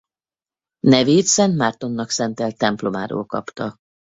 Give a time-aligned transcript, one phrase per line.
[0.87, 3.75] Nevét Szent Mártonnak szentelt templomáról kapta.